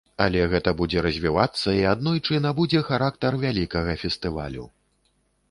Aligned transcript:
Але 0.23 0.39
гэта 0.53 0.71
будзе 0.79 1.03
развівацца, 1.05 1.75
і 1.81 1.85
аднойчы 1.91 2.41
набудзе 2.47 2.83
характар 2.89 3.39
вялікага 3.45 3.97
фестывалю. 4.07 4.69